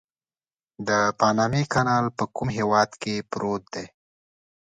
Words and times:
د 0.87 0.89
پانامي 1.19 1.63
کانال 1.73 2.05
په 2.17 2.23
کوم 2.35 2.47
هېواد 2.57 2.91
کې 3.01 3.13
پروت 3.31 3.63
دی؟ 3.73 3.85